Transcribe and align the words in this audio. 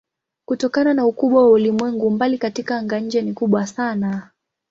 Kutokana 0.45 0.93
na 0.93 1.05
ukubwa 1.05 1.43
wa 1.43 1.49
ulimwengu 1.49 2.07
umbali 2.07 2.37
katika 2.37 2.77
anga-nje 2.77 3.21
ni 3.21 3.33
kubwa 3.33 3.67
sana. 3.67 4.31